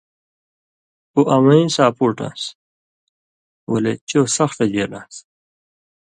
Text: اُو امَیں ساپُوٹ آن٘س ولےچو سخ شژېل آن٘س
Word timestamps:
اُو 1.13 1.21
امَیں 1.35 1.65
ساپُوٹ 1.75 2.17
آن٘س 2.27 2.43
ولےچو 3.71 4.21
سخ 4.35 4.49
شژېل 4.57 4.91
آن٘س 5.01 5.15